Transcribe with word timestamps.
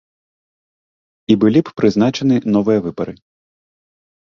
І 1.33 1.35
былі 1.43 1.59
б 1.67 1.75
прызначаны 1.83 2.35
новыя 2.57 2.79
выбары. 2.89 3.13